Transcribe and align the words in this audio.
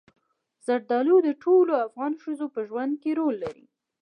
زردالو 0.65 1.15
د 1.27 1.29
ټولو 1.43 1.73
افغان 1.85 2.13
ښځو 2.21 2.45
په 2.55 2.61
ژوند 2.69 2.93
کې 3.01 3.11
رول 3.19 3.35
لري. 3.43 3.65